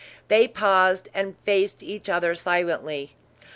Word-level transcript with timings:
They 0.29 0.47
paused 0.47 1.09
and 1.13 1.35
faced 1.45 1.83
each 1.83 2.09
other 2.09 2.33
silently. 2.33 3.13